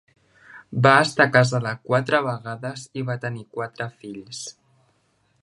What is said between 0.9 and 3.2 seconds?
estar casada quatre vegades i va